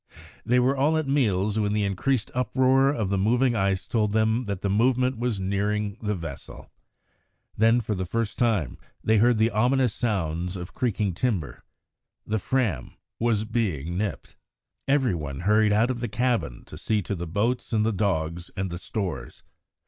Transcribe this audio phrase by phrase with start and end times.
[0.43, 4.45] They were all at meals when the increased uproar of the moving ice told them
[4.45, 6.71] that the movement was nearing the vessel.
[7.55, 11.63] Then, for the first time, they heard the ominous sounds of creaking timber.
[12.25, 14.37] The Fram was being "nipped."
[14.87, 18.49] Every one hurried out of the cabin to see to the boats and the dogs
[18.57, 19.43] and the stores.